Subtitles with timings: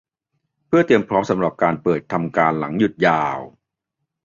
[0.67, 3.37] เพื่อเตรียมพร้อมสำหรับการเปิดทำการหลังหยุดยาว